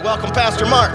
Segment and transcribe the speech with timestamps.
[0.00, 0.16] together.
[0.16, 0.90] Welcome, Pastor Mark.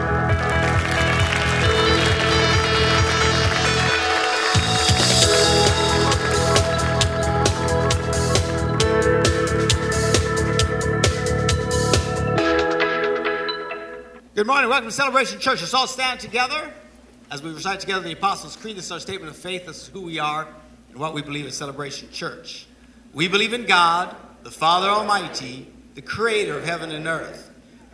[14.35, 14.69] Good morning.
[14.69, 15.61] Welcome to Celebration Church.
[15.61, 16.73] Let's all stand together
[17.31, 18.75] as we recite together the Apostles' Creed.
[18.75, 19.65] This is our statement of faith.
[19.65, 20.47] This is who we are
[20.89, 22.67] and what we believe in Celebration Church.
[23.13, 24.13] We believe in God,
[24.43, 27.54] the Father Almighty, the creator of heaven and earth.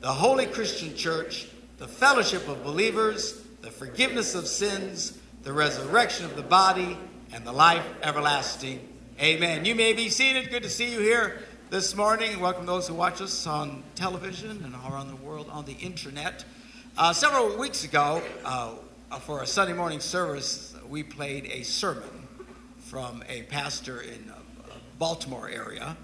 [0.00, 6.36] the holy Christian church, the fellowship of believers, the forgiveness of sins, the resurrection of
[6.36, 6.98] the body,
[7.32, 8.86] and the life everlasting.
[9.20, 9.64] Amen.
[9.64, 10.50] You may be seated.
[10.50, 12.40] Good to see you here this morning.
[12.40, 16.44] Welcome those who watch us on television and around the world on the internet.
[16.98, 18.74] Uh, several weeks ago, uh,
[19.20, 22.28] for a Sunday morning service, we played a sermon
[22.78, 24.36] from a pastor in uh,
[24.98, 25.96] Baltimore area,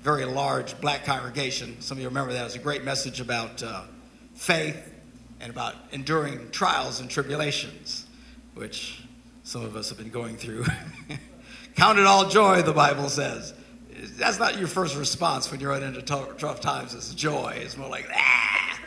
[0.00, 1.80] very large black congregation.
[1.80, 2.40] Some of you remember that.
[2.40, 3.82] It was a great message about uh,
[4.34, 4.92] faith
[5.40, 8.06] and about enduring trials and tribulations,
[8.54, 9.02] which
[9.42, 10.64] some of us have been going through.
[11.76, 13.54] Count it all joy, the Bible says
[14.00, 16.94] that's not your first response when you run into tough, tough times.
[16.94, 17.58] It's joy.
[17.60, 18.80] It's more like ah.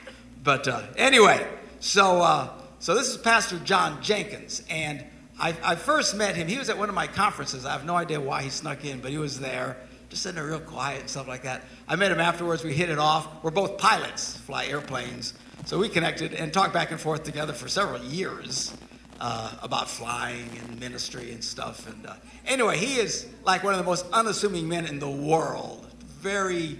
[0.43, 1.47] But uh, anyway,
[1.79, 5.03] so uh, so this is Pastor John Jenkins, and
[5.39, 6.47] I, I, first met him.
[6.47, 7.65] He was at one of my conferences.
[7.65, 9.77] I have no idea why he snuck in, but he was there,
[10.13, 11.63] just sitting there real quiet and stuff like that.
[11.87, 12.63] I met him afterwards.
[12.63, 13.27] We hit it off.
[13.43, 15.33] We're both pilots, fly airplanes,
[15.65, 18.77] so we connected and talked back and forth together for several years
[19.19, 21.87] uh, about flying and ministry and stuff.
[21.87, 22.13] And uh,
[22.45, 25.87] anyway, he is like one of the most unassuming men in the world.
[26.19, 26.77] Very,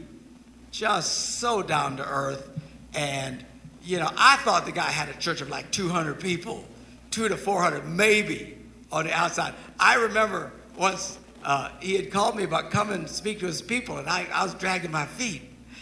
[0.69, 2.47] just so down to earth.
[2.93, 3.43] And,
[3.83, 6.63] you know, I thought the guy had a church of like 200 people,
[7.09, 8.59] two to 400 maybe
[8.91, 9.55] on the outside.
[9.79, 13.97] I remember once uh, he had called me about coming to speak to his people,
[13.97, 15.41] and I, I was dragging my feet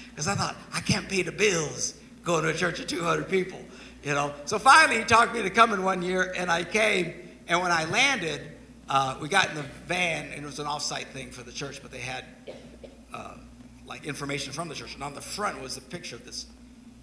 [0.09, 3.59] because I thought, I can't pay the bills going to a church of 200 people
[4.03, 4.33] you know.
[4.45, 7.13] So finally, he talked me to come in one year, and I came.
[7.47, 8.41] And when I landed,
[8.89, 11.81] uh, we got in the van, and it was an off-site thing for the church,
[11.81, 12.25] but they had
[13.13, 13.35] uh,
[13.85, 14.93] like information from the church.
[14.95, 16.45] And on the front was a picture of this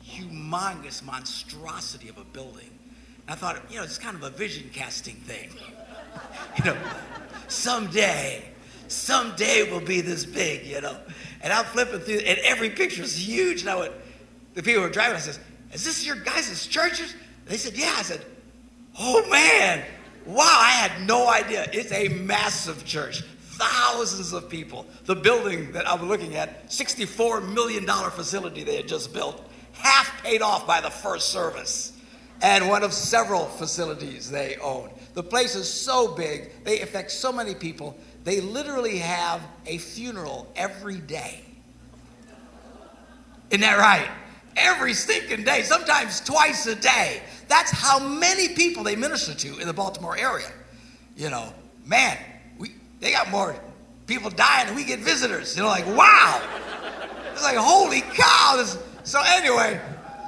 [0.04, 2.70] humongous monstrosity of a building.
[3.26, 5.50] And I thought, you know, it's kind of a vision casting thing.
[6.58, 6.76] you know,
[7.50, 8.44] someday,
[8.88, 10.97] someday we'll be this big, you know.
[11.41, 13.62] And I'm flipping through, and every picture is huge.
[13.62, 13.92] And I went,
[14.54, 15.38] the people were driving, I says,
[15.72, 17.14] is this your guys' churches?
[17.47, 17.94] They said, Yeah.
[17.97, 18.25] I said,
[18.98, 19.84] Oh man,
[20.26, 21.69] wow, I had no idea.
[21.72, 24.86] It's a massive church, thousands of people.
[25.04, 30.42] The building that I'm looking at, $64 million facility they had just built, half paid
[30.42, 31.92] off by the first service,
[32.42, 34.91] and one of several facilities they own.
[35.18, 40.46] The place is so big, they affect so many people, they literally have a funeral
[40.54, 41.40] every day.
[43.50, 44.08] Isn't that right?
[44.58, 47.22] every stinking day, sometimes twice a day.
[47.48, 50.50] That's how many people they minister to in the Baltimore area.
[51.16, 51.52] You know,
[51.86, 52.18] man,
[52.58, 53.56] we they got more
[54.06, 55.56] people dying than we get visitors.
[55.56, 56.42] You know, like wow.
[57.32, 58.54] It's like holy cow.
[58.56, 59.80] This, so anyway,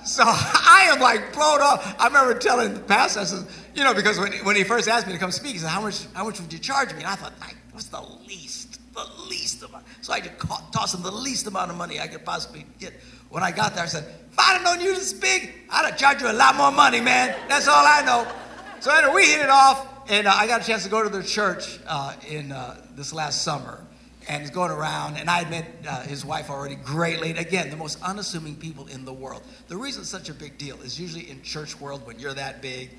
[0.05, 1.97] so I am like blown off.
[1.99, 5.07] I remember telling the pastor, I said, you know, because when, when he first asked
[5.07, 6.99] me to come speak, he said, how much, how much would you charge me?
[6.99, 9.85] And I thought, like, what's the least, the least amount?
[10.01, 10.39] So I could
[10.73, 12.93] toss him the least amount of money I could possibly get.
[13.31, 15.97] When I got there, I said, if I'd have known you this big, I'd have
[15.97, 17.37] charged you a lot more money, man.
[17.49, 18.27] That's all I know.
[18.81, 21.09] So anyway, we hit it off, and uh, I got a chance to go to
[21.09, 23.85] their church uh, in uh, this last summer.
[24.29, 27.31] And he's going around, and I met uh, his wife already greatly.
[27.31, 29.43] And again, the most unassuming people in the world.
[29.69, 32.63] The reason it's such a big deal is usually in church world, when you're that
[32.63, 32.91] big,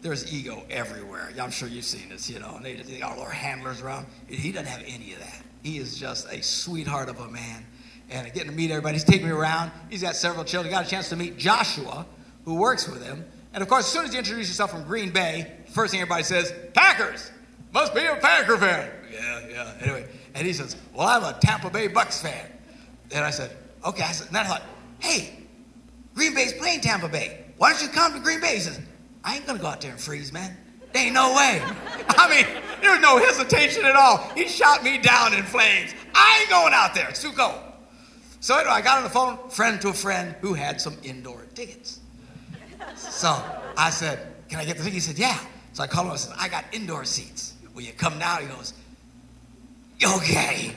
[0.00, 1.30] there's ego everywhere.
[1.40, 2.54] I'm sure you've seen this, you know.
[2.56, 4.06] And they, they got all their handlers around.
[4.28, 5.42] He doesn't have any of that.
[5.62, 7.66] He is just a sweetheart of a man
[8.10, 8.94] and getting to meet everybody.
[8.94, 9.70] He's taking me around.
[9.90, 10.72] He's got several children.
[10.72, 12.06] Got a chance to meet Joshua,
[12.44, 13.24] who works with him.
[13.52, 16.22] And of course, as soon as you introduce yourself from Green Bay, first thing everybody
[16.22, 17.30] says, Packers.
[17.72, 18.90] Must be a Packer fan.
[19.12, 19.74] Yeah, yeah.
[19.80, 22.46] Anyway, and he says, Well, I'm a Tampa Bay Bucks fan.
[23.12, 23.50] And I said,
[23.84, 24.02] Okay.
[24.02, 24.62] I said, and I thought,
[25.00, 25.38] Hey,
[26.14, 27.44] Green Bay's playing Tampa Bay.
[27.58, 28.54] Why don't you come to Green Bay?
[28.54, 28.80] He says,
[29.24, 30.56] I ain't gonna go out there and freeze, man.
[30.92, 31.60] There ain't no way.
[32.08, 32.46] I mean,
[32.80, 34.18] there was no hesitation at all.
[34.34, 35.94] He shot me down in flames.
[36.14, 37.08] I ain't going out there.
[37.08, 37.60] It's too cold.
[38.40, 41.44] So anyway, I got on the phone, friend to a friend who had some indoor
[41.54, 42.00] tickets.
[42.96, 43.36] So
[43.76, 44.94] I said, Can I get the ticket?
[44.94, 45.38] He said, Yeah.
[45.72, 47.54] So I called him and said, I got indoor seats.
[47.74, 48.36] Will you come now?
[48.36, 48.74] He goes,
[50.02, 50.72] Okay.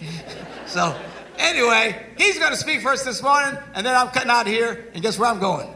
[0.66, 0.96] So
[1.38, 5.02] anyway, he's going to speak first this morning, and then I'm cutting out here, and
[5.02, 5.70] guess where I'm going?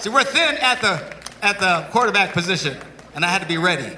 [0.00, 1.02] See, we're thin at the
[1.42, 2.76] at the quarterback position,
[3.14, 3.96] and I had to be ready.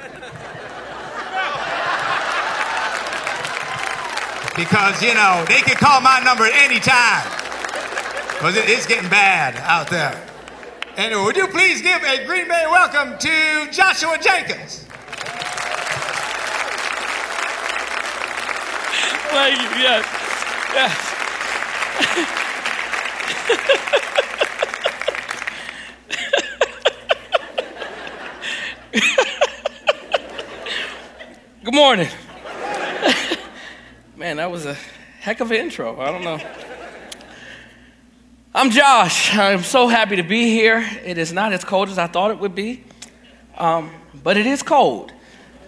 [4.56, 7.25] Because, you know, they can call my number at any time.
[8.32, 10.20] Because it's getting bad out there.
[10.97, 14.87] Anyway, would you please give a Green Bay welcome to Joshua Jenkins?
[19.31, 20.05] Thank you, yes.
[20.75, 20.97] Yes.
[31.70, 32.08] Good morning.
[34.17, 34.75] Man, that was a
[35.20, 36.00] heck of an intro.
[36.00, 36.40] I don't know.
[38.52, 39.32] I'm Josh.
[39.37, 40.84] I'm so happy to be here.
[41.05, 42.82] It is not as cold as I thought it would be,
[43.56, 43.93] um,
[44.25, 45.12] but it is cold.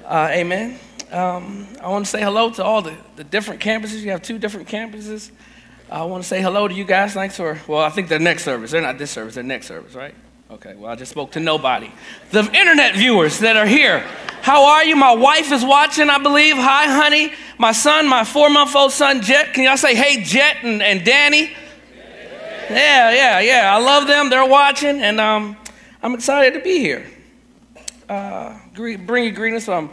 [0.05, 0.81] Uh, amen.
[1.13, 4.01] Um, I want to say hello to all the, the different campuses.
[4.01, 5.31] You have two different campuses.
[5.89, 7.13] I want to say hello to you guys.
[7.13, 8.73] Thanks for, well, I think they're next service.
[8.73, 10.17] They're not this service, they're next service, right?
[10.53, 11.91] Okay, well, I just spoke to nobody.
[12.31, 14.01] The internet viewers that are here,
[14.43, 14.97] how are you?
[14.97, 16.57] My wife is watching, I believe.
[16.57, 17.33] Hi, honey.
[17.57, 19.55] My son, my four month old son, Jet.
[19.55, 21.53] Can y'all say, hey, Jet and, and Danny?
[22.69, 23.75] Yeah, yeah, yeah.
[23.75, 24.29] I love them.
[24.29, 25.57] They're watching, and um,
[26.03, 27.07] I'm excited to be here.
[28.07, 29.89] Uh, bring you greetings from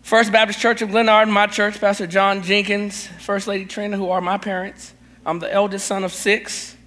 [0.00, 4.22] First Baptist Church of Glenarden, my church, Pastor John Jenkins, First Lady Trina, who are
[4.22, 4.94] my parents.
[5.26, 6.78] I'm the eldest son of six.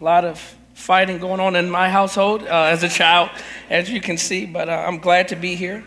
[0.00, 3.28] A lot of fighting going on in my household uh, as a child,
[3.68, 5.84] as you can see, but uh, I'm glad to be here.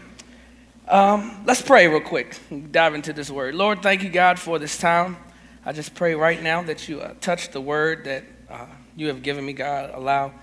[0.88, 2.38] Um, let's pray real quick,
[2.72, 3.56] dive into this word.
[3.56, 5.16] Lord, thank you, God, for this time.
[5.66, 8.66] I just pray right now that you uh, touch the word that uh,
[8.96, 9.92] you have given me, God.
[9.94, 10.34] Allow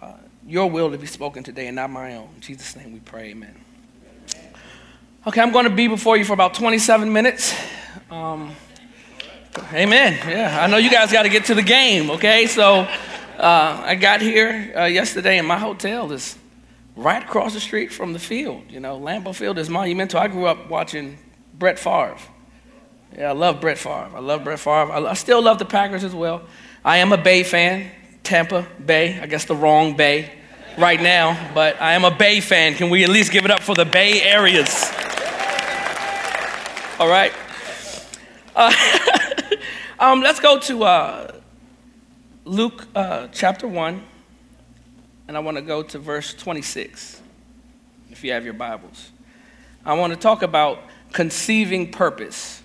[0.00, 0.12] uh,
[0.46, 2.28] your will to be spoken today and not my own.
[2.36, 3.56] In Jesus' name we pray, amen.
[5.26, 7.52] Okay, I'm going to be before you for about 27 minutes.
[8.08, 8.54] Um,
[9.72, 10.16] amen.
[10.28, 12.46] Yeah, I know you guys got to get to the game, okay?
[12.46, 12.88] So,
[13.38, 16.36] uh, I got here uh, yesterday, and my hotel is
[16.96, 18.62] right across the street from the field.
[18.70, 20.18] You know, Lambeau Field is monumental.
[20.18, 21.18] I grew up watching
[21.54, 22.16] Brett Favre.
[23.16, 24.10] Yeah, I love Brett Favre.
[24.14, 24.90] I love Brett Favre.
[24.90, 26.42] I, I still love the Packers as well.
[26.84, 27.90] I am a Bay fan,
[28.22, 29.20] Tampa Bay.
[29.20, 30.32] I guess the wrong Bay
[30.78, 32.74] right now, but I am a Bay fan.
[32.74, 34.84] Can we at least give it up for the Bay areas?
[36.98, 37.32] All right.
[38.54, 38.72] Uh,
[39.98, 41.32] um, let's go to uh,
[42.46, 44.00] Luke uh, chapter 1,
[45.26, 47.20] and I want to go to verse 26,
[48.12, 49.10] if you have your Bibles.
[49.84, 50.78] I want to talk about
[51.12, 52.62] conceiving purpose.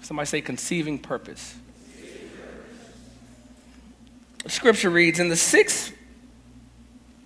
[0.00, 1.54] Somebody say conceiving purpose.
[4.48, 5.96] Scripture reads In the sixth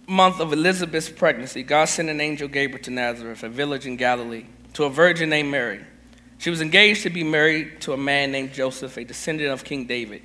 [0.06, 4.44] month of Elizabeth's pregnancy, God sent an angel Gabriel to Nazareth, a village in Galilee,
[4.75, 5.81] to a virgin named Mary.
[6.37, 9.87] She was engaged to be married to a man named Joseph, a descendant of King
[9.87, 10.25] David.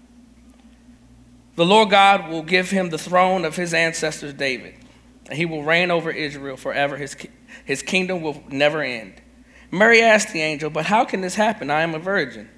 [1.61, 4.73] The Lord God will give him the throne of his ancestors David
[5.29, 6.97] and he will reign over Israel forever.
[6.97, 7.15] His,
[7.65, 9.21] his kingdom will never end.
[9.69, 11.69] Mary asked the angel, But how can this happen?
[11.69, 12.49] I am a virgin.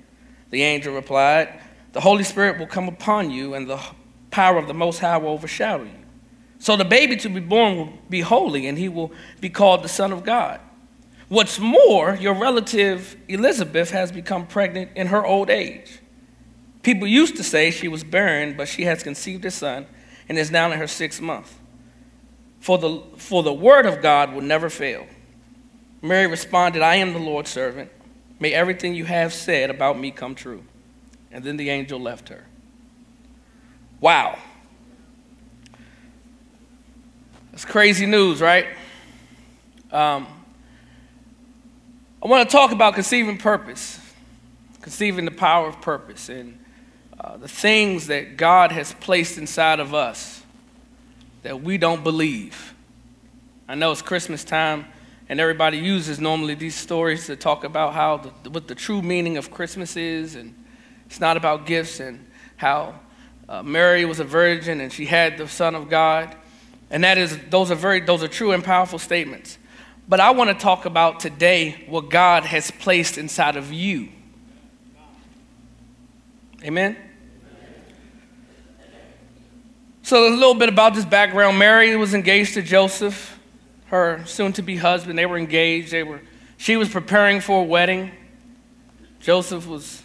[0.52, 1.60] The angel replied,
[1.92, 3.82] The Holy Spirit will come upon you, and the
[4.32, 6.06] power of the Most High will overshadow you.
[6.60, 9.90] So the baby to be born will be holy, and he will be called the
[9.90, 10.62] Son of God.
[11.28, 16.00] What's more, your relative Elizabeth has become pregnant in her old age.
[16.84, 19.88] People used to say she was barren, but she has conceived a son
[20.30, 21.60] and is now in her sixth month
[22.64, 25.06] for the, for the word of God will never fail.
[26.02, 27.92] Mary responded, I am the Lord's servant.
[28.40, 30.64] May everything you have said about me come true.
[31.30, 32.46] And then the angel left her.
[34.00, 34.40] Wow.
[37.52, 38.68] That's crazy news, right?
[39.92, 40.26] Um,
[42.24, 44.00] I want to talk about conceiving purpose,
[44.82, 46.63] conceiving the power of purpose, and
[47.20, 50.44] uh, the things that God has placed inside of us
[51.44, 52.74] that we don't believe.
[53.68, 54.86] I know it's Christmas time,
[55.30, 59.38] and everybody uses normally these stories to talk about how the, what the true meaning
[59.38, 60.54] of Christmas is, and
[61.06, 63.00] it's not about gifts, and how
[63.48, 66.36] uh, Mary was a virgin and she had the Son of God.
[66.90, 69.58] And that is, those are very, those are true and powerful statements.
[70.08, 74.10] But I want to talk about today what God has placed inside of you.
[76.64, 76.96] Amen?
[80.02, 81.60] So, a little bit about this background.
[81.60, 83.38] Mary was engaged to Joseph,
[83.88, 85.18] her soon to be husband.
[85.18, 85.92] They were engaged.
[85.92, 86.22] They were,
[86.58, 88.12] she was preparing for a wedding.
[89.20, 90.02] Joseph was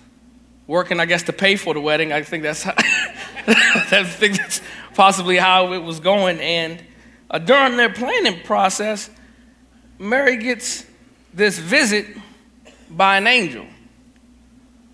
[0.66, 2.12] working, I guess, to pay for the wedding.
[2.12, 4.60] I think that's, how, I think that's
[4.94, 6.40] possibly how it was going.
[6.40, 6.82] And
[7.30, 9.10] uh, during their planning process,
[9.98, 10.84] Mary gets
[11.32, 12.06] this visit
[12.90, 13.66] by an angel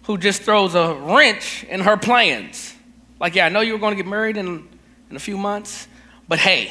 [0.05, 2.75] who just throws a wrench in her plans.
[3.19, 4.69] Like, yeah, I know you were going to get married in,
[5.11, 5.89] in a few months,
[6.29, 6.71] but hey,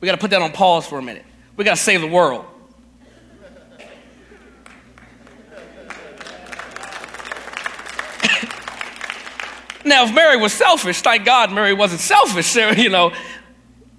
[0.00, 1.24] we got to put that on pause for a minute.
[1.56, 2.44] We got to save the world.
[9.84, 12.54] now, if Mary was selfish, thank God Mary wasn't selfish.
[12.76, 13.12] You know,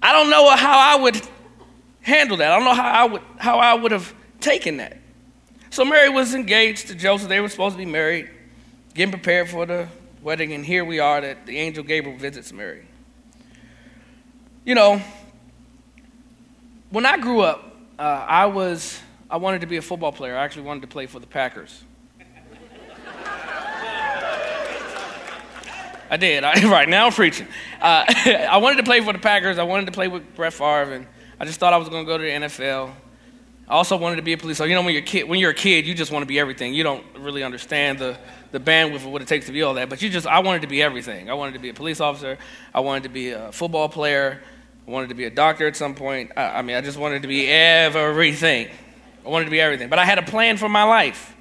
[0.00, 1.20] I don't know how I would
[2.00, 2.50] handle that.
[2.50, 4.96] I don't know how I would how I would have taken that.
[5.70, 7.28] So Mary was engaged to Joseph.
[7.28, 8.30] They were supposed to be married,
[8.98, 9.86] getting prepared for the
[10.24, 12.84] wedding, and here we are that the angel Gabriel visits Mary.
[14.64, 15.00] You know,
[16.90, 18.98] when I grew up, uh, I was
[19.30, 20.36] I wanted to be a football player.
[20.36, 21.84] I actually wanted to play for the Packers.
[26.10, 26.42] I did.
[26.42, 27.46] I, right now I'm preaching.
[27.80, 28.04] Uh,
[28.50, 29.58] I wanted to play for the Packers.
[29.58, 31.06] I wanted to play with Brett Favre, and
[31.38, 32.90] I just thought I was going to go to the NFL.
[33.68, 34.70] I also wanted to be a police officer.
[34.70, 36.38] You know, when you're, a kid, when you're a kid, you just want to be
[36.38, 36.72] everything.
[36.72, 38.16] You don't really understand the,
[38.50, 39.90] the bandwidth of what it takes to be all that.
[39.90, 41.28] But you just, I wanted to be everything.
[41.28, 42.38] I wanted to be a police officer.
[42.72, 44.40] I wanted to be a football player.
[44.86, 46.32] I wanted to be a doctor at some point.
[46.34, 48.68] I, I mean, I just wanted to be everything.
[49.26, 49.90] I wanted to be everything.
[49.90, 51.36] But I had a plan for my life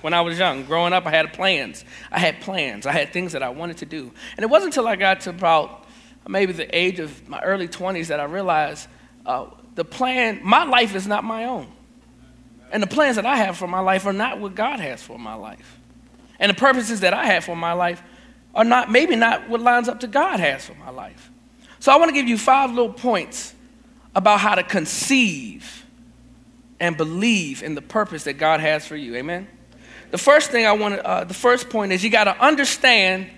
[0.00, 0.64] when I was young.
[0.64, 1.84] Growing up, I had plans.
[2.10, 2.84] I had plans.
[2.84, 4.10] I had things that I wanted to do.
[4.36, 5.86] And it wasn't until I got to about
[6.26, 8.88] maybe the age of my early 20s that I realized
[9.24, 9.46] uh,
[9.80, 11.66] the plan, my life is not my own.
[12.70, 15.18] And the plans that I have for my life are not what God has for
[15.18, 15.80] my life.
[16.38, 18.02] And the purposes that I have for my life
[18.54, 21.30] are not, maybe not what lines up to God has for my life.
[21.78, 23.54] So I want to give you five little points
[24.14, 25.86] about how to conceive
[26.78, 29.16] and believe in the purpose that God has for you.
[29.16, 29.48] Amen?
[30.10, 33.30] The first thing I want to, uh, the first point is you got to understand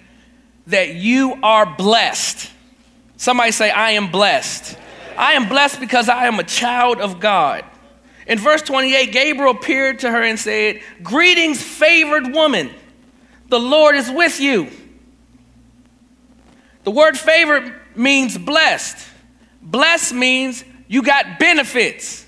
[0.67, 2.51] that you are blessed.
[3.17, 4.77] Somebody say, I am blessed.
[5.17, 7.65] I am blessed because I am a child of God.
[8.27, 12.71] In verse 28, Gabriel appeared to her and said, Greetings, favored woman.
[13.49, 14.69] The Lord is with you.
[16.85, 19.09] The word favored means blessed.
[19.61, 22.27] Blessed means you got benefits.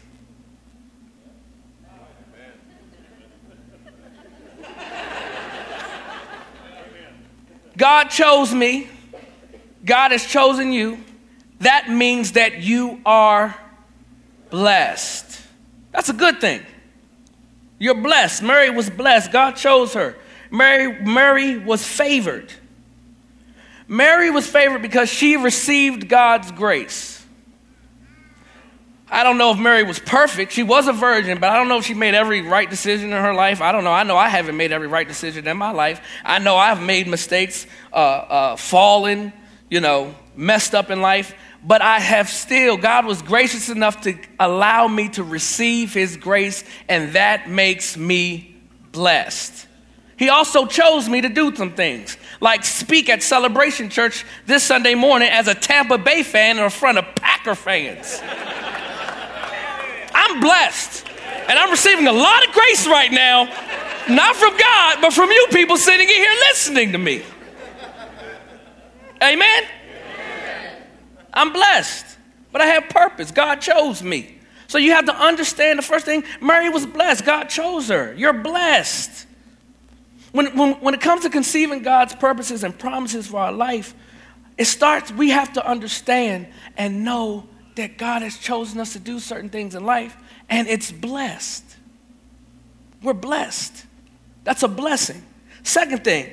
[7.76, 8.88] God chose me.
[9.85, 11.03] God has chosen you
[11.64, 13.54] that means that you are
[14.50, 15.42] blessed.
[15.92, 16.62] That's a good thing.
[17.78, 18.42] You're blessed.
[18.42, 19.33] Mary was blessed.
[19.33, 20.16] God chose her.
[20.50, 22.52] Mary, Mary was favored.
[23.88, 27.14] Mary was favored because she received God's grace.
[29.11, 30.52] I don't know if Mary was perfect.
[30.52, 33.23] She was a virgin, but I don't know if she made every right decision in
[33.23, 33.61] her life.
[33.61, 33.92] I don't know.
[33.92, 36.00] I know I haven't made every right decision in my life.
[36.25, 39.33] I know I've made mistakes, uh, uh, fallen,
[39.71, 41.35] you know, messed up in life
[41.66, 46.62] but I have still, God was gracious enough to allow me to receive His grace,
[46.88, 48.54] and that makes me
[48.92, 49.66] blessed.
[50.16, 54.94] He also chose me to do some things, like speak at Celebration Church this Sunday
[54.94, 58.21] morning as a Tampa Bay fan in front of Packer fans.
[60.14, 61.06] I'm blessed,
[61.49, 63.44] and I'm receiving a lot of grace right now,
[64.09, 67.23] not from God, but from you people sitting in here listening to me.
[69.23, 69.64] Amen.
[71.35, 72.07] I'm blessed,
[72.53, 73.31] but I have purpose.
[73.31, 74.38] God chose me.
[74.69, 77.25] So you have to understand the first thing Mary was blessed.
[77.25, 78.14] God chose her.
[78.14, 79.26] You're blessed.
[80.33, 83.95] When, when, when it comes to conceiving God's purposes and promises for our life,
[84.57, 89.19] it starts, we have to understand and know that God has chosen us to do
[89.19, 90.17] certain things in life,
[90.49, 91.64] and it's blessed.
[93.03, 93.87] We're blessed.
[94.45, 95.23] That's a blessing.
[95.62, 96.31] Second thing,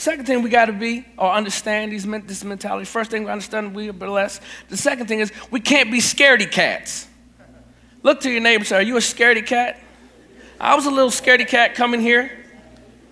[0.00, 2.86] Second thing we got to be or understand these, this mentality.
[2.86, 4.40] First thing we understand we are blessed.
[4.70, 7.06] The second thing is we can't be scaredy cats.
[8.02, 9.78] Look to your neighbor say, Are you a scaredy cat?
[10.58, 12.32] I was a little scaredy cat coming here.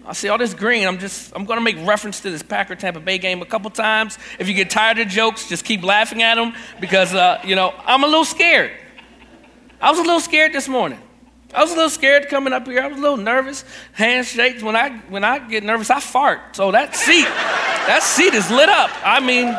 [0.06, 0.88] I see all this green.
[0.88, 3.68] I'm just, I'm going to make reference to this Packer Tampa Bay game a couple
[3.68, 4.18] times.
[4.38, 7.74] If you get tired of jokes, just keep laughing at them because, uh, you know,
[7.84, 8.70] I'm a little scared.
[9.78, 11.00] I was a little scared this morning.
[11.54, 12.82] I was a little scared coming up here.
[12.82, 13.64] I was a little nervous.
[13.92, 14.62] Handshakes.
[14.62, 16.56] When I when I get nervous, I fart.
[16.56, 18.90] So that seat, that seat is lit up.
[19.02, 19.56] I mean,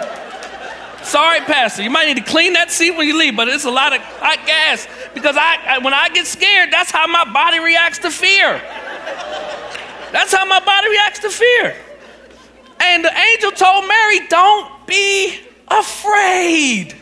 [1.03, 1.81] Sorry, Pastor.
[1.81, 4.01] You might need to clean that seat when you leave, but it's a lot of
[4.01, 8.12] hot gas because I, I, when I get scared, that's how my body reacts to
[8.12, 8.62] fear.
[10.12, 11.75] That's how my body reacts to fear.
[12.81, 16.96] And the angel told Mary, Don't be afraid.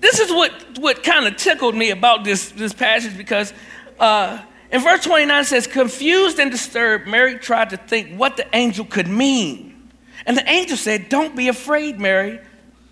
[0.00, 3.52] This is what, what kind of tickled me about this, this passage because
[3.98, 4.40] uh,
[4.70, 8.84] in verse 29 it says, Confused and disturbed, Mary tried to think what the angel
[8.84, 9.90] could mean.
[10.26, 12.40] And the angel said, Don't be afraid, Mary,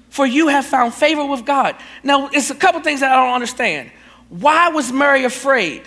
[0.08, 1.76] for you have found favor with God.
[2.02, 3.90] Now, it's a couple things that I don't understand.
[4.28, 5.82] Why was Mary afraid?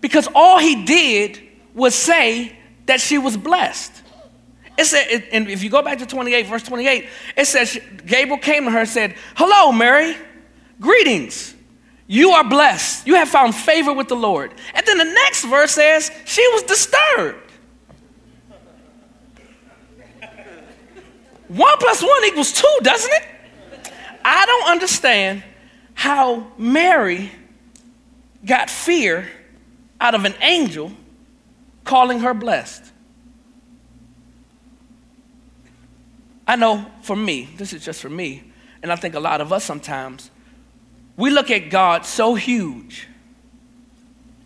[0.00, 1.40] Because all he did
[1.74, 3.92] was say that she was blessed.
[4.78, 8.64] It said, and if you go back to 28, verse 28, it says, Gabriel came
[8.64, 10.16] to her and said, Hello, Mary,
[10.80, 11.56] greetings.
[12.06, 13.04] You are blessed.
[13.04, 14.54] You have found favor with the Lord.
[14.74, 17.50] And then the next verse says, She was disturbed.
[21.48, 23.22] One plus one equals two, doesn't it?
[24.24, 25.42] I don't understand
[25.94, 27.32] how Mary
[28.44, 29.28] got fear
[30.00, 30.92] out of an angel
[31.84, 32.92] calling her blessed.
[36.48, 38.42] I know for me, this is just for me,
[38.82, 40.30] and I think a lot of us sometimes,
[41.14, 43.06] we look at God so huge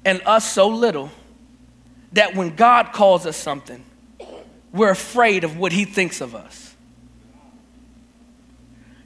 [0.05, 1.11] and us so little
[2.13, 3.85] that when God calls us something,
[4.73, 6.75] we're afraid of what He thinks of us.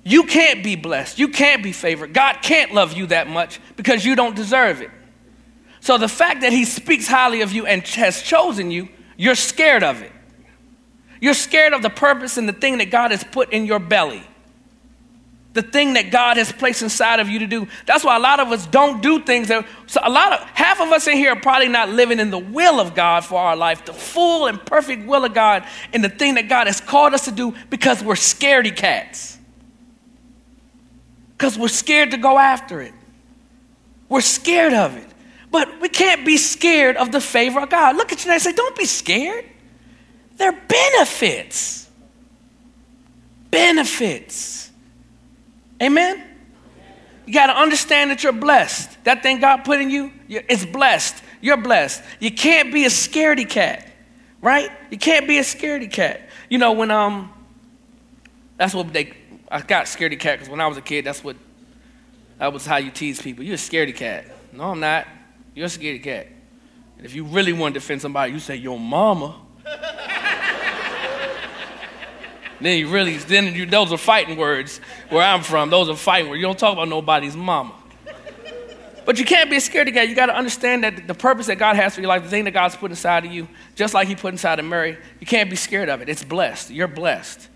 [0.03, 1.19] You can't be blessed.
[1.19, 2.15] You can't be favored.
[2.15, 4.91] God can't love you that much because you don't deserve it.
[5.81, 8.88] So the fact that He speaks highly of you and has chosen you,
[9.19, 10.12] you're scared of it.
[11.20, 14.23] You're scared of the purpose and the thing that God has put in your belly.
[15.54, 17.66] The thing that God has placed inside of you to do.
[17.87, 20.80] That's why a lot of us don't do things that so a lot of half
[20.82, 23.56] of us in here are probably not living in the will of God for our
[23.56, 27.14] life, the full and perfect will of God, and the thing that God has called
[27.14, 29.38] us to do because we're scaredy cats.
[31.38, 32.92] Because we're scared to go after it.
[34.11, 35.08] We're scared of it.
[35.50, 37.97] But we can't be scared of the favor of God.
[37.97, 39.45] Look at you and say, Don't be scared.
[40.36, 41.88] They're benefits.
[43.50, 44.70] Benefits.
[45.82, 46.22] Amen?
[47.26, 49.04] You got to understand that you're blessed.
[49.04, 51.22] That thing God put in you, it's blessed.
[51.40, 52.02] You're blessed.
[52.20, 53.86] You can't be a scaredy cat,
[54.40, 54.70] right?
[54.90, 56.28] You can't be a scaredy cat.
[56.49, 57.32] You know, when, um,
[58.56, 59.12] that's what they,
[59.50, 61.36] I got scaredy cat because when I was a kid, that's what,
[62.38, 63.44] that was how you tease people.
[63.44, 64.26] You're a scaredy cat.
[64.52, 65.06] No, I'm not.
[65.54, 66.28] You're a scaredy cat.
[66.96, 69.40] And if you really want to defend somebody, you say, your mama.
[72.60, 75.71] Then you really, then you, those are fighting words where I'm from.
[75.71, 76.40] Those are fighting words.
[76.40, 77.75] You don't talk about nobody's mama.
[79.04, 80.08] But you can't be scared God.
[80.08, 82.45] You got to understand that the purpose that God has for your life, the thing
[82.45, 85.49] that God's put inside of you, just like He put inside of Mary, you can't
[85.49, 86.08] be scared of it.
[86.08, 86.71] It's blessed.
[86.71, 87.49] You're blessed.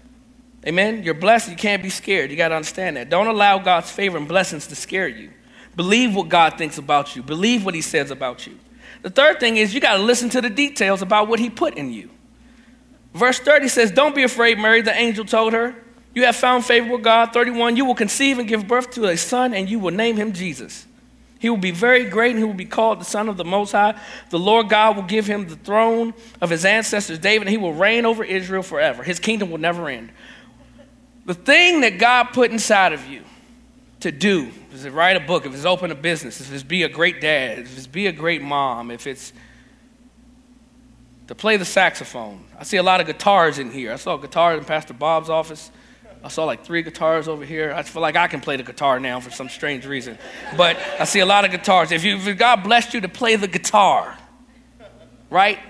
[0.64, 1.02] Amen?
[1.02, 1.50] You're blessed.
[1.50, 2.30] You can't be scared.
[2.30, 3.10] You got to understand that.
[3.10, 5.30] Don't allow God's favor and blessings to scare you.
[5.74, 8.58] Believe what God thinks about you, believe what He says about you.
[9.02, 11.74] The third thing is you got to listen to the details about what He put
[11.74, 12.10] in you.
[13.14, 15.75] Verse 30 says, Don't be afraid, Mary, the angel told her.
[16.14, 17.33] You have found favor with God.
[17.33, 20.33] 31, you will conceive and give birth to a son, and you will name him
[20.33, 20.87] Jesus.
[21.38, 23.73] He will be very great, and he will be called the Son of the Most
[23.73, 23.99] High.
[24.29, 27.73] The Lord God will give him the throne of his ancestors David, and he will
[27.73, 29.03] reign over Israel forever.
[29.03, 30.11] His kingdom will never end.
[31.25, 33.23] The thing that God put inside of you
[34.01, 36.83] to do, is to write a book, if it's open a business, if it's be
[36.83, 39.33] a great dad, if it's be a great mom, if it's
[41.30, 42.42] to play the saxophone.
[42.58, 43.92] I see a lot of guitars in here.
[43.92, 45.70] I saw guitars in Pastor Bob's office.
[46.24, 47.72] I saw like three guitars over here.
[47.72, 50.18] I feel like I can play the guitar now for some strange reason.
[50.56, 51.92] But I see a lot of guitars.
[51.92, 54.18] If, you, if God blessed you to play the guitar,
[55.30, 55.60] right?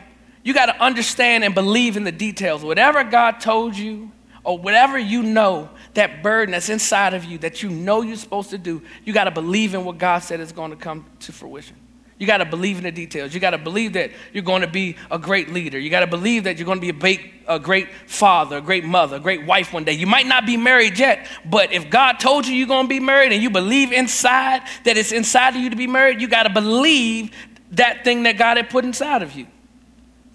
[0.43, 2.65] You got to understand and believe in the details.
[2.65, 4.13] Whatever God told you,
[4.45, 8.49] or whatever you know, that burden that's inside of you that you know you're supposed
[8.49, 11.33] to do, you got to believe in what God said is going to come to
[11.33, 11.77] fruition.
[12.21, 13.33] You got to believe in the details.
[13.33, 15.79] You got to believe that you're going to be a great leader.
[15.79, 18.61] You got to believe that you're going to be a great, a great father, a
[18.61, 19.93] great mother, a great wife one day.
[19.93, 23.01] You might not be married yet, but if God told you you're going to be
[23.01, 26.43] married and you believe inside that it's inside of you to be married, you got
[26.43, 27.31] to believe
[27.71, 29.47] that thing that God had put inside of you.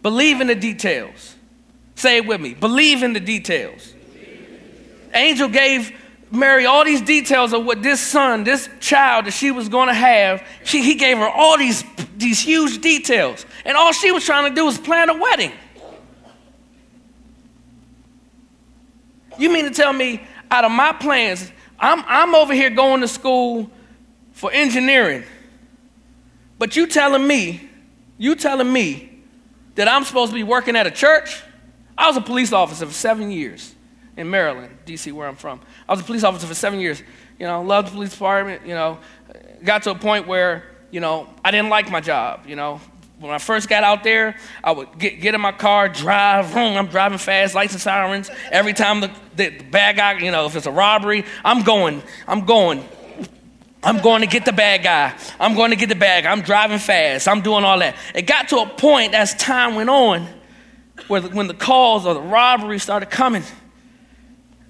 [0.01, 1.35] Believe in the details.
[1.93, 2.55] Say it with me.
[2.55, 3.93] Believe in the details.
[5.13, 5.95] Angel gave
[6.31, 9.93] Mary all these details of what this son, this child that she was going to
[9.93, 10.45] have.
[10.63, 11.83] She, he gave her all these,
[12.17, 13.45] these huge details.
[13.63, 15.51] And all she was trying to do was plan a wedding.
[19.37, 23.07] You mean to tell me, out of my plans, I'm, I'm over here going to
[23.07, 23.69] school
[24.31, 25.23] for engineering.
[26.57, 27.69] But you telling me,
[28.17, 29.23] you telling me
[29.75, 31.41] that I'm supposed to be working at a church?
[31.97, 33.74] I was a police officer for seven years.
[34.17, 35.59] In Maryland, D.C., where I'm from.
[35.87, 37.01] I was a police officer for seven years.
[37.39, 38.65] You know, loved the police department.
[38.65, 38.99] You know,
[39.63, 42.45] got to a point where you know I didn't like my job.
[42.47, 42.79] You know,
[43.19, 46.77] when I first got out there, I would get, get in my car, drive, vroom,
[46.77, 48.29] I'm driving fast, lights and sirens.
[48.51, 52.45] Every time the, the, bad guy, you know, if it's a robbery, I'm going, I'm
[52.45, 52.83] going.
[53.83, 55.13] I'm going to get the bad guy.
[55.39, 56.31] I'm going to get the bad guy.
[56.31, 57.27] I'm driving fast.
[57.27, 57.95] I'm doing all that.
[58.15, 60.27] It got to a point as time went on
[61.07, 63.43] where the, when the calls or the robbery started coming,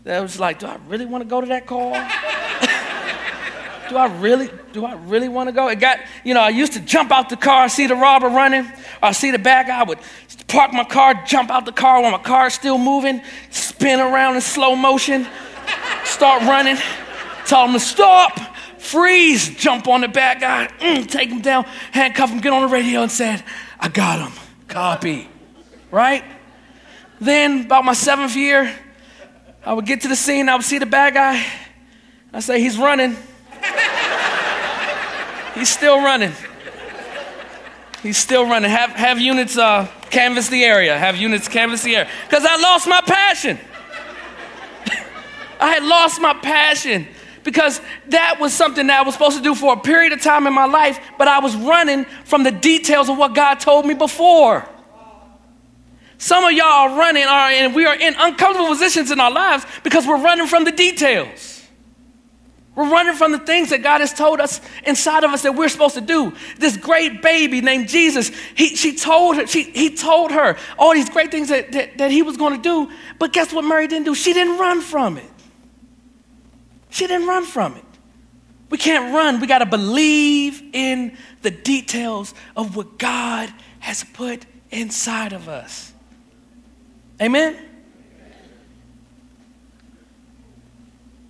[0.06, 1.92] that was like, do I really want to go to that call?
[3.90, 5.68] do I really, do I really want to go?
[5.68, 8.72] It got, you know, I used to jump out the car, see the robber running,
[9.02, 9.98] or see the bad guy, I would
[10.48, 14.42] park my car, jump out the car while my car's still moving, spin around in
[14.42, 15.26] slow motion,
[16.04, 16.78] start running,
[17.48, 18.40] tell him to stop,
[18.78, 22.68] freeze, jump on the bad guy, mm, take him down, handcuff him, get on the
[22.68, 23.44] radio and said,
[23.80, 24.38] I got him,
[24.68, 25.28] copy,
[25.90, 26.24] right?
[27.20, 28.72] Then, about my seventh year,
[29.66, 31.46] I would get to the scene, I would see the bad guy,
[32.32, 33.16] I say, he's running.
[35.56, 36.34] He's still running.
[38.04, 38.70] He's still running.
[38.70, 40.98] Have, have units uh, canvass the area.
[40.98, 42.10] Have units canvass the area.
[42.28, 43.58] Because I lost my passion.
[45.60, 47.08] I had lost my passion
[47.46, 50.46] because that was something that I was supposed to do for a period of time
[50.46, 53.94] in my life, but I was running from the details of what God told me
[53.94, 54.68] before.
[56.18, 59.66] Some of y'all are running, are, and we are in uncomfortable positions in our lives
[59.84, 61.56] because we're running from the details.
[62.76, 65.70] We're running from the things that God has told us inside of us that we're
[65.70, 66.34] supposed to do.
[66.58, 71.10] This great baby named Jesus, he, she told her, she, he told her all these
[71.10, 72.92] great things that, that, that he was going to do.
[73.18, 74.14] But guess what Mary didn't do?
[74.14, 75.32] She didn't run from it.
[76.90, 77.86] She didn't run from it.
[78.70, 79.40] We can't run.
[79.40, 85.94] We got to believe in the details of what God has put inside of us.
[87.22, 87.58] Amen?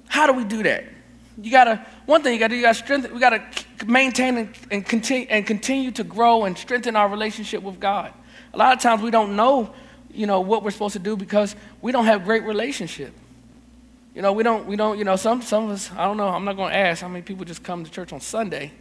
[0.08, 0.86] How do we do that?
[1.41, 3.43] You gotta, one thing you gotta do, you gotta strengthen, we gotta
[3.86, 8.13] maintain and, and, continue, and continue to grow and strengthen our relationship with God.
[8.54, 9.74] A lot of times we don't know,
[10.12, 13.13] you know, what we're supposed to do because we don't have great relationship.
[14.15, 16.30] You know, we don't, we don't, you know, some, some of us, I don't know,
[16.30, 18.71] I'm not gonna ask how many people just come to church on Sunday.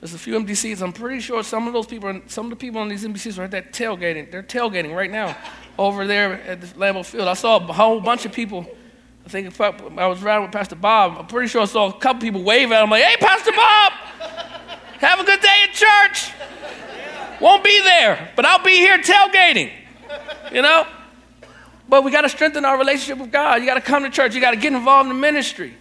[0.00, 0.80] There's a few seats.
[0.80, 3.44] I'm pretty sure some of those people, some of the people on these seats are
[3.44, 4.30] at that tailgating.
[4.30, 5.36] They're tailgating right now
[5.78, 7.28] over there at the Lambeau Field.
[7.28, 8.66] I saw a whole bunch of people
[9.28, 11.18] I think I was riding with Pastor Bob.
[11.18, 13.92] I'm pretty sure I saw a couple people wave at him like, hey, Pastor Bob,
[15.00, 16.32] have a good day at church.
[17.38, 19.70] Won't be there, but I'll be here tailgating,
[20.50, 20.86] you know?
[21.90, 23.60] But we got to strengthen our relationship with God.
[23.60, 24.34] You got to come to church.
[24.34, 25.74] You got to get involved in the ministry.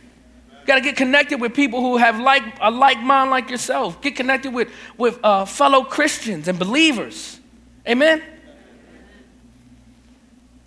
[0.67, 4.01] Got to get connected with people who have like a like mind like yourself.
[4.01, 7.39] Get connected with, with uh, fellow Christians and believers.
[7.87, 8.21] Amen?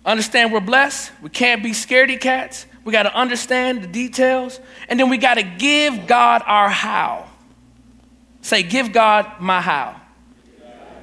[0.03, 1.11] Understand we're blessed.
[1.21, 2.65] We can't be scaredy cats.
[2.83, 4.59] We got to understand the details.
[4.89, 7.27] And then we got to give God our how.
[8.41, 10.01] Say, give God my how.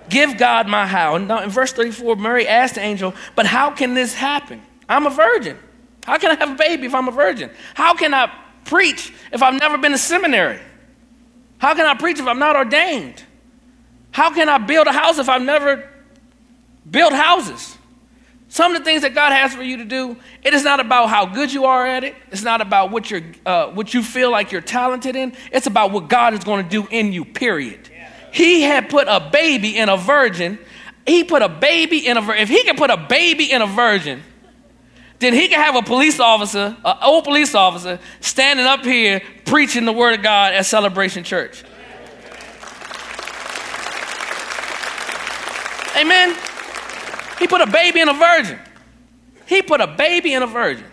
[0.08, 1.14] Give God my how.
[1.14, 4.60] And in verse 34, Mary asked the angel, But how can this happen?
[4.88, 5.56] I'm a virgin.
[6.02, 7.50] How can I have a baby if I'm a virgin?
[7.74, 8.32] How can I
[8.68, 10.60] preach if I've never been to seminary?
[11.58, 13.24] How can I preach if I'm not ordained?
[14.10, 15.88] How can I build a house if I've never
[16.88, 17.76] built houses?
[18.50, 21.10] Some of the things that God has for you to do, it is not about
[21.10, 22.14] how good you are at it.
[22.30, 25.34] It's not about what, you're, uh, what you feel like you're talented in.
[25.52, 27.90] It's about what God is going to do in you, period.
[28.32, 30.58] He had put a baby in a virgin.
[31.06, 32.42] He put a baby in a virgin.
[32.42, 34.22] If he can put a baby in a virgin,
[35.18, 39.84] then he can have a police officer, an old police officer, standing up here preaching
[39.84, 41.64] the word of God at Celebration Church.
[45.96, 46.36] Amen.
[47.38, 48.58] He put a baby in a virgin.
[49.46, 50.84] He put a baby in a virgin.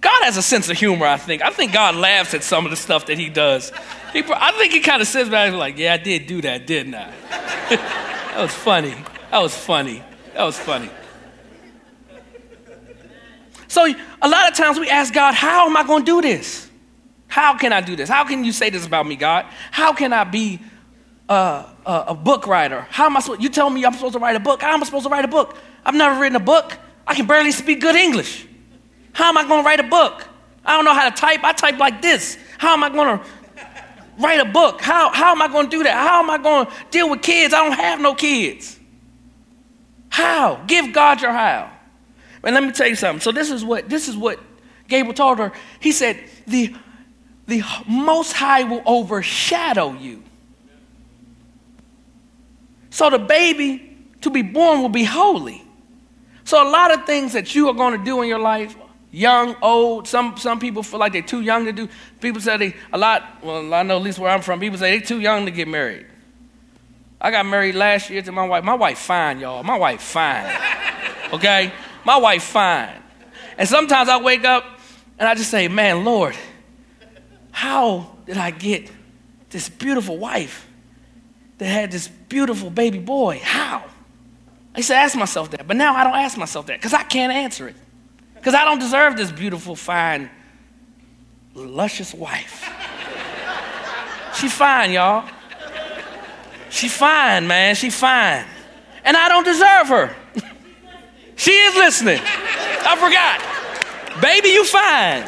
[0.00, 1.40] God has a sense of humor, I think.
[1.40, 3.72] I think God laughs at some of the stuff that he does.
[4.12, 6.66] He, I think he kind of sits back and like, yeah, I did do that,
[6.66, 7.10] didn't I?
[7.70, 8.94] that was funny.
[9.34, 10.00] That was funny.
[10.34, 10.88] That was funny.
[13.66, 13.84] So
[14.22, 16.70] a lot of times we ask God, how am I going to do this?
[17.26, 18.08] How can I do this?
[18.08, 19.46] How can you say this about me, God?
[19.72, 20.60] How can I be
[21.28, 22.86] uh, a book writer.
[22.90, 23.42] How am I supposed?
[23.42, 24.62] You tell me I'm supposed to write a book.
[24.62, 25.56] How am I supposed to write a book?
[25.84, 26.72] I've never written a book.
[27.04, 28.46] I can barely speak good English.
[29.14, 30.28] How am I going to write a book?
[30.64, 31.42] I don't know how to type.
[31.42, 32.38] I type like this.
[32.58, 33.24] How am I going to
[34.20, 34.80] write a book?
[34.80, 35.94] How, how am I going to do that?
[35.94, 37.52] How am I going to deal with kids?
[37.52, 38.73] I don't have no kids.
[40.14, 40.62] How?
[40.68, 41.72] Give God your how.
[42.44, 43.20] And let me tell you something.
[43.20, 44.38] So this is what this is what
[44.86, 45.50] Gabriel told her.
[45.80, 46.72] He said, "The
[47.46, 50.22] the Most High will overshadow you."
[52.90, 55.64] So the baby to be born will be holy.
[56.44, 58.76] So a lot of things that you are going to do in your life,
[59.10, 61.88] young, old, some, some people feel like they're too young to do.
[62.20, 64.96] People say they, a lot, well, I know at least where I'm from, people say
[64.96, 66.06] they're too young to get married.
[67.24, 68.64] I got married last year to my wife.
[68.64, 69.62] My wife fine, y'all.
[69.62, 70.44] My wife fine.
[71.32, 71.72] Okay?
[72.04, 73.02] My wife fine.
[73.56, 74.62] And sometimes I wake up
[75.18, 76.36] and I just say, man, Lord,
[77.50, 78.90] how did I get
[79.48, 80.68] this beautiful wife
[81.56, 83.40] that had this beautiful baby boy?
[83.42, 83.82] How?
[84.74, 87.04] I used to ask myself that, but now I don't ask myself that because I
[87.04, 87.76] can't answer it.
[88.34, 90.28] Because I don't deserve this beautiful, fine,
[91.54, 92.70] luscious wife.
[94.34, 95.26] she fine, y'all.
[96.74, 97.76] She fine, man.
[97.76, 98.44] She fine.
[99.04, 100.16] And I don't deserve her.
[101.36, 102.18] she is listening.
[102.20, 104.20] I forgot.
[104.20, 105.22] Baby, you fine.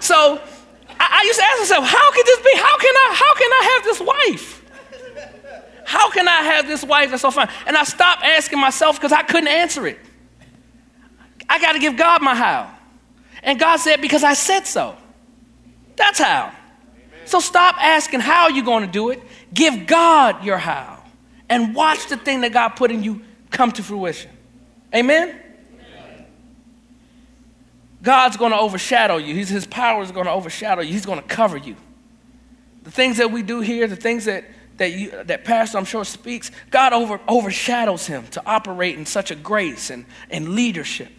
[0.00, 0.40] So
[0.98, 2.56] I, I used to ask myself, how can this be?
[2.56, 5.84] How can I, how can I have this wife?
[5.84, 7.50] How can I have this wife that's so fine?
[7.66, 9.98] And I stopped asking myself because I couldn't answer it.
[11.50, 12.72] I got to give God my how.
[13.42, 14.96] And God said, because I said so.
[15.96, 16.52] That's how.
[17.24, 19.20] So stop asking how you're going to do it.
[19.52, 21.02] Give God your how.
[21.48, 24.30] And watch the thing that God put in you come to fruition.
[24.94, 25.36] Amen?
[28.00, 29.34] God's going to overshadow you.
[29.34, 30.92] He's, his power is going to overshadow you.
[30.92, 31.76] He's going to cover you.
[32.84, 34.44] The things that we do here, the things that,
[34.76, 39.32] that, you, that Pastor, I'm sure, speaks, God over, overshadows him to operate in such
[39.32, 41.10] a grace and, and leadership.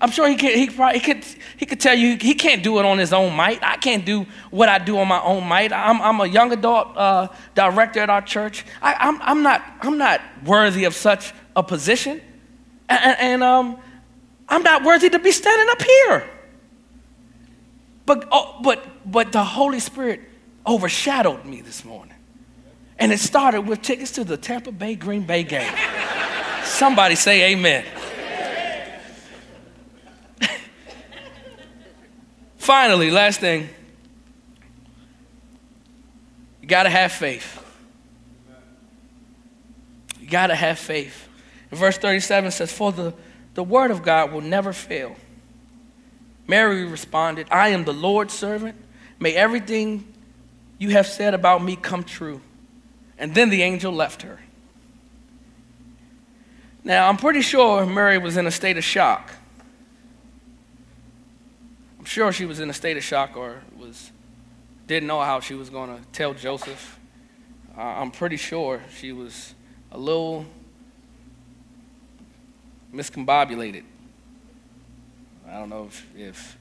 [0.00, 1.24] I'm sure he, can, he, probably, he, could,
[1.56, 3.62] he could tell you he can't do it on his own might.
[3.62, 5.72] I can't do what I do on my own might.
[5.72, 8.66] I'm, I'm a young adult uh, director at our church.
[8.82, 12.20] I, I'm, I'm, not, I'm not worthy of such a position.
[12.88, 13.78] And, and um,
[14.48, 16.30] I'm not worthy to be standing up here.
[18.04, 20.20] But, oh, but, but the Holy Spirit
[20.66, 22.14] overshadowed me this morning.
[22.98, 25.72] And it started with tickets to the Tampa Bay Green Bay game.
[26.64, 27.84] Somebody say amen.
[32.64, 33.68] Finally, last thing,
[36.60, 37.62] you got to have faith.
[40.20, 41.28] You got to have faith.
[41.70, 43.14] In verse 37 says, For the
[43.54, 45.16] the word of God will never fail.
[46.46, 48.76] Mary responded, I am the Lord's servant.
[49.18, 50.12] May everything
[50.78, 52.40] you have said about me come true.
[53.16, 54.40] And then the angel left her.
[56.82, 59.30] Now, I'm pretty sure Mary was in a state of shock.
[62.04, 64.12] I'm sure she was in a state of shock or was
[64.86, 67.00] didn't know how she was going to tell Joseph.
[67.74, 69.54] Uh, I'm pretty sure she was
[69.90, 70.44] a little
[72.92, 73.84] miscombobulated.
[75.48, 76.58] I don't know if, if,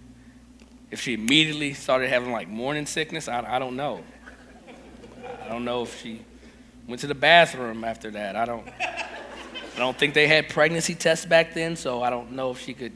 [0.91, 3.27] if she immediately started having like morning sickness.
[3.27, 4.01] I, I don't know.
[5.43, 6.21] I don't know if she
[6.87, 8.37] went to the bathroom after that.
[8.37, 12.51] I don't, I don't think they had pregnancy tests back then, so I don't know
[12.51, 12.93] if she could.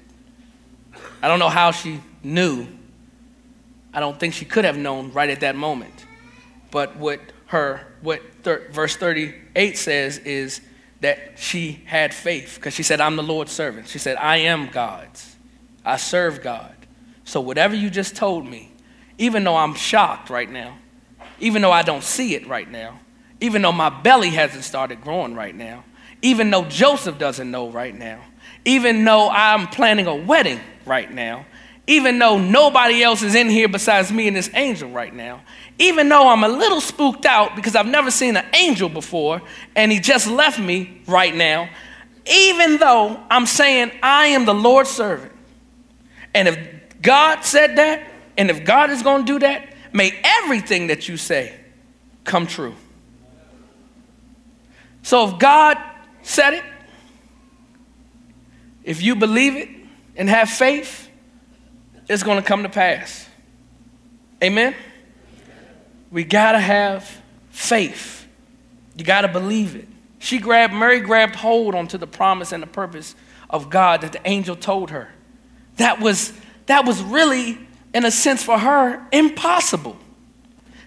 [1.21, 2.67] I don't know how she knew.
[3.93, 6.05] I don't think she could have known right at that moment.
[6.71, 10.61] But what her, what thir- verse 38 says is
[11.01, 13.87] that she had faith because she said, I'm the Lord's servant.
[13.87, 15.35] She said, I am God's.
[15.85, 16.75] I serve God.
[17.23, 18.71] So whatever you just told me,
[19.17, 20.77] even though I'm shocked right now,
[21.39, 22.99] even though I don't see it right now,
[23.39, 25.83] even though my belly hasn't started growing right now,
[26.21, 28.21] even though Joseph doesn't know right now,
[28.67, 31.45] even though I'm planning a wedding right now,
[31.87, 35.41] even though nobody else is in here besides me and this angel right now,
[35.79, 39.41] even though I'm a little spooked out because I've never seen an angel before
[39.77, 41.69] and he just left me right now,
[42.29, 45.31] even though I'm saying I am the Lord's servant,
[46.35, 46.69] and if
[47.01, 48.05] God said that,
[48.37, 51.57] and if God is going to do that, may everything that you say
[52.25, 52.75] come true.
[55.03, 55.77] So if God
[56.21, 56.63] said it,
[58.87, 59.69] if you believe it
[60.15, 61.09] and have faith,
[62.07, 63.27] it's going to come to pass.
[64.41, 64.73] Amen?
[66.09, 68.25] We got to have faith.
[68.95, 69.89] You got to believe it.
[70.19, 73.13] She grabbed, Mary grabbed hold onto the promise and the purpose
[73.49, 75.09] of God that the angel told her.
[75.75, 76.31] That was,
[76.67, 77.57] that was really,
[77.93, 79.97] in a sense, for her, impossible.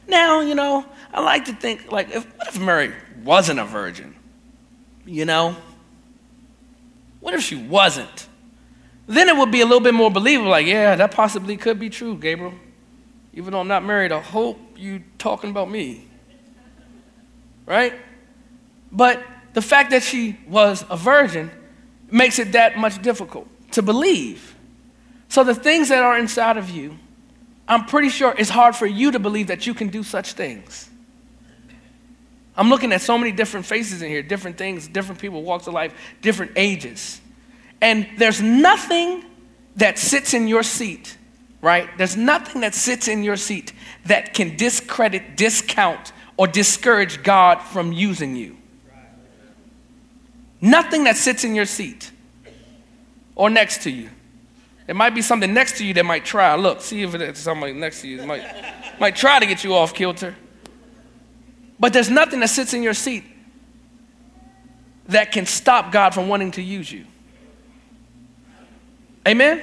[0.08, 4.16] Now, you know, I like to think, like, if, what if Mary wasn't a virgin?
[5.04, 5.54] You know?
[7.20, 8.28] What if she wasn't?
[9.06, 11.90] Then it would be a little bit more believable, like, yeah, that possibly could be
[11.90, 12.54] true, Gabriel.
[13.32, 16.06] Even though I'm not married, I hope you talking about me.
[17.66, 17.94] Right?
[18.90, 21.50] But the fact that she was a virgin
[22.10, 24.56] makes it that much difficult to believe.
[25.28, 26.98] So the things that are inside of you,
[27.68, 30.89] I'm pretty sure it's hard for you to believe that you can do such things.
[32.60, 35.72] I'm looking at so many different faces in here, different things, different people, walks of
[35.72, 37.18] life, different ages.
[37.80, 39.24] And there's nothing
[39.76, 41.16] that sits in your seat,
[41.62, 41.88] right?
[41.96, 43.72] There's nothing that sits in your seat
[44.04, 48.58] that can discredit, discount, or discourage God from using you.
[50.60, 52.10] Nothing that sits in your seat
[53.36, 54.10] or next to you.
[54.86, 56.54] It might be something next to you that might try.
[56.56, 58.44] Look, see if it's somebody next to you might,
[59.00, 60.36] might try to get you off kilter.
[61.80, 63.24] But there's nothing that sits in your seat
[65.08, 67.06] that can stop God from wanting to use you.
[69.26, 69.62] Amen?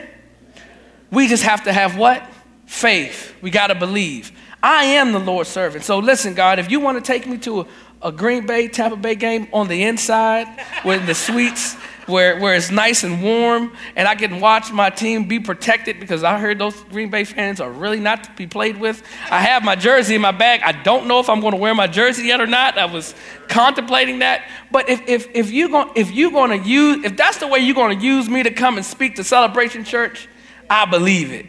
[1.12, 2.28] We just have to have what?
[2.66, 3.34] Faith.
[3.42, 4.32] We got to believe.
[4.62, 5.84] I am the Lord's servant.
[5.84, 7.66] So listen, God, if you want to take me to a,
[8.02, 10.48] a Green Bay, Tampa Bay game on the inside
[10.84, 11.78] with the suites
[12.08, 16.24] where, where it's nice and warm and I can watch my team be protected because
[16.24, 19.04] I heard those Green Bay fans are really not to be played with.
[19.30, 20.62] I have my jersey in my bag.
[20.64, 22.78] I don't know if I'm going to wear my jersey yet or not.
[22.78, 23.14] I was
[23.48, 24.44] contemplating that.
[24.72, 27.60] But if, if, if you're going if you're going to use, if that's the way
[27.60, 30.28] you're going to use me to come and speak to Celebration Church,
[30.70, 31.46] I believe it.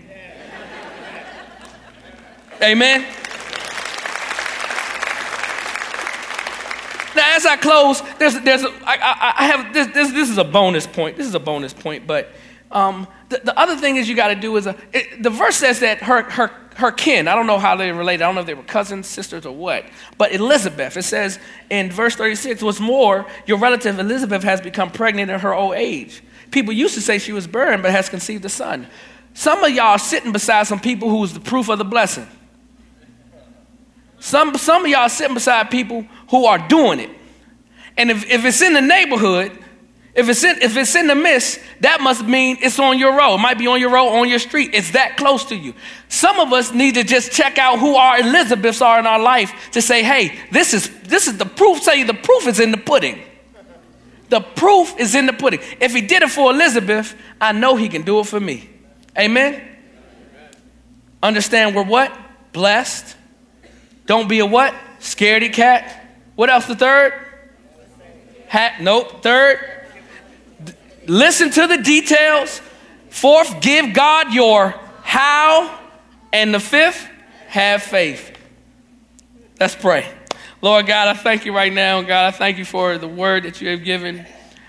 [2.63, 3.07] Amen.
[7.19, 10.45] Now, as I close, there's, there's, I, I, I have this, this, this is a
[10.45, 11.17] bonus point.
[11.17, 12.31] This is a bonus point, but
[12.71, 15.57] um, the, the other thing is you got to do is a, it, the verse
[15.57, 18.43] says that her, her, her kin, I don't know how they related, I don't know
[18.43, 19.85] if they were cousins, sisters, or what,
[20.17, 25.29] but Elizabeth, it says in verse 36, what's more, your relative Elizabeth has become pregnant
[25.29, 26.23] in her old age.
[26.53, 28.87] People used to say she was barren, but has conceived a son.
[29.35, 32.29] Some of y'all are sitting beside some people who's the proof of the blessing.
[34.21, 37.11] Some, some of y'all sitting beside people who are doing it.
[37.97, 39.53] And if, if it's in the neighborhood,
[40.15, 43.37] if it's, in, if it's in the midst, that must mean it's on your road.
[43.37, 44.71] It might be on your road, on your street.
[44.73, 45.75] It's that close to you.
[46.09, 49.71] Some of us need to just check out who our Elizabeths are in our life
[49.73, 51.83] to say, hey, this is, this is the proof.
[51.83, 53.23] Tell you the proof is in the pudding.
[54.29, 55.61] The proof is in the pudding.
[55.81, 58.69] If he did it for Elizabeth, I know he can do it for me.
[59.17, 59.55] Amen?
[59.55, 59.69] Amen.
[61.23, 62.13] Understand we're what?
[62.53, 63.17] Blessed.
[64.09, 64.75] Don't be a what?
[65.01, 66.07] Scaredy cat.
[66.35, 66.67] What else?
[66.67, 67.13] The third?
[68.49, 68.81] Hat.
[68.81, 69.23] nope.
[69.23, 69.61] Third,
[70.65, 70.73] d-
[71.07, 72.63] listen to the details.
[73.11, 75.79] Fourth, give God your how.
[76.33, 77.07] And the fifth,
[77.49, 78.37] have faith.
[79.61, 80.11] Let's pray.
[80.63, 82.01] Lord God, I thank you right now.
[82.01, 84.25] God, I thank you for the word that you have given.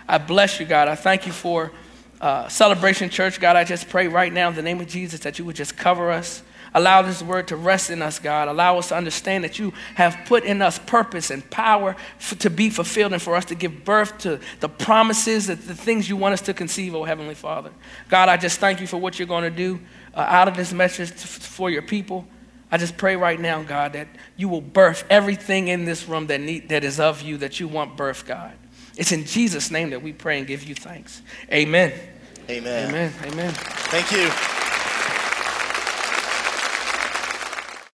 [0.05, 0.89] I bless you, God.
[0.89, 1.71] I thank you for
[2.19, 3.39] uh, Celebration Church.
[3.39, 5.77] God, I just pray right now in the name of Jesus that you would just
[5.77, 6.43] cover us.
[6.73, 8.47] Allow this word to rest in us, God.
[8.47, 12.49] Allow us to understand that you have put in us purpose and power for, to
[12.49, 16.15] be fulfilled and for us to give birth to the promises, the, the things you
[16.15, 17.71] want us to conceive, oh Heavenly Father.
[18.09, 19.79] God, I just thank you for what you're going to do
[20.13, 22.27] uh, out of this message to, for your people.
[22.71, 26.39] I just pray right now, God, that you will birth everything in this room that,
[26.39, 28.53] need, that is of you, that you want birth, God.
[28.95, 31.21] It's in Jesus' name that we pray and give you thanks.
[31.51, 31.93] Amen.
[32.49, 32.89] Amen.
[32.89, 33.13] Amen.
[33.23, 33.53] Amen.
[33.53, 34.58] Thank you.